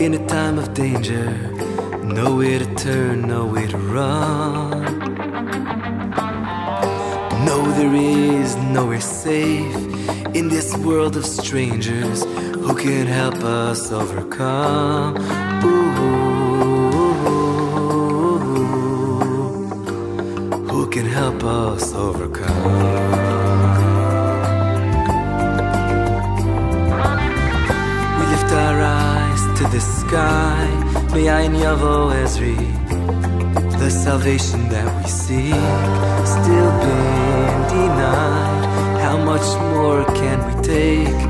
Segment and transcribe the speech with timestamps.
[0.00, 1.26] in a time of danger.
[2.04, 4.98] Nowhere to turn, nowhere to run.
[7.44, 9.76] No, there is nowhere safe
[10.34, 12.24] in this world of strangers
[12.54, 15.16] who can help us overcome.
[15.64, 15.88] Ooh,
[20.70, 22.37] who can help us overcome?
[29.70, 30.66] The sky.
[31.12, 32.56] May I Yavo Ezri,
[33.78, 35.68] the salvation that we seek,
[36.36, 38.64] still been denied.
[39.04, 41.20] How much more can we take?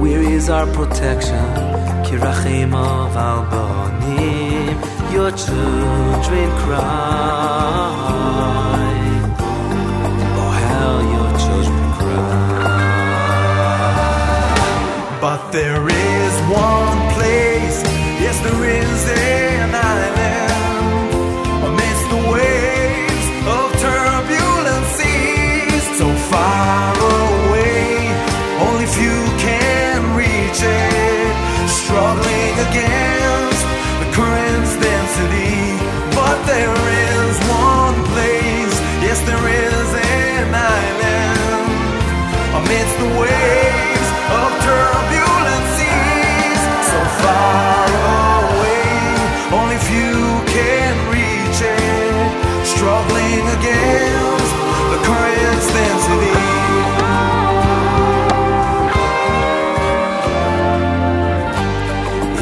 [0.00, 1.44] Where is our protection?
[2.06, 4.76] Kirachim of Albanim,
[5.12, 8.29] your children cry.
[39.10, 41.66] Yes, there is an island
[42.58, 44.08] amidst the waves
[44.38, 46.62] of turbulent seas.
[46.90, 47.90] So far
[48.54, 48.86] away,
[49.58, 50.20] only few
[50.54, 52.28] can reach it,
[52.72, 54.52] struggling against
[54.92, 56.38] the current's density.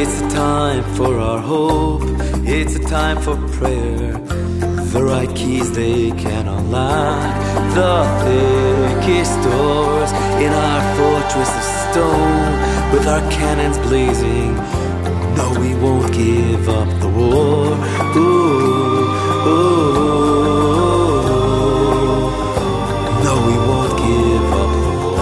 [0.00, 2.02] It's a time for our hope,
[2.46, 4.71] it's a time for prayer.
[4.92, 7.34] The right keys they can unlock
[7.74, 10.12] the thickest doors
[10.44, 12.52] in our fortress of stone
[12.92, 14.54] with our cannons blazing.
[15.34, 17.74] No, we won't give up the war.
[18.16, 19.08] Ooh,
[19.48, 19.92] ooh.
[23.24, 25.16] No, we won't give up the war.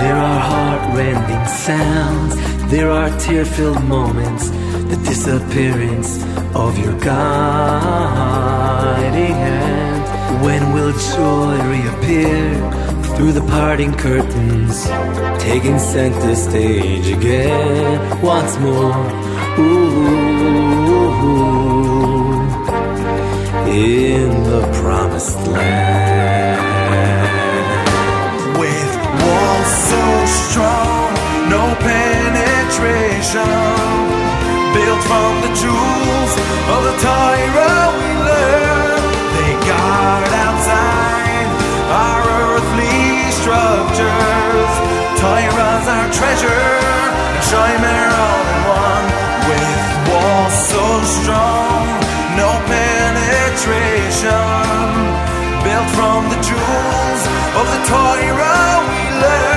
[0.00, 2.34] There are heart-rending sounds.
[2.72, 4.50] There are tear-filled moments.
[4.90, 6.10] The disappearance
[6.54, 7.24] of your guiding
[9.46, 10.02] hand.
[10.44, 12.44] When will joy reappear
[13.16, 14.86] through the parting curtains?
[15.42, 18.94] Taking center stage again once more.
[19.58, 20.04] Ooh,
[23.74, 26.60] in the promised land.
[28.60, 31.14] With walls so strong,
[31.50, 33.63] no penetration.
[35.08, 36.32] From the jewels
[36.74, 39.02] of the Torah we learn.
[39.36, 41.48] They guard outside
[41.92, 42.22] our
[42.56, 44.72] earthly structures.
[45.20, 46.68] Torah's our treasure,
[47.36, 49.06] and Shimer all in one.
[49.48, 50.84] With walls so
[51.20, 51.84] strong,
[52.40, 54.32] no penetration.
[55.64, 57.22] Built from the jewels
[57.60, 59.53] of the Torah we learn.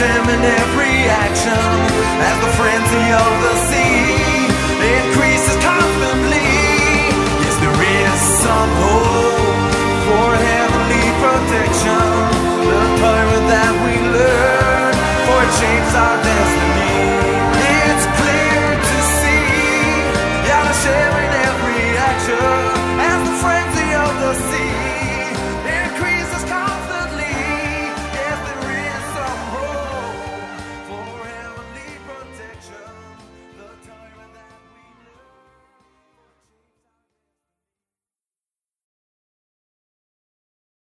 [0.00, 1.52] In every action.
[1.52, 3.56] As the frenzy of the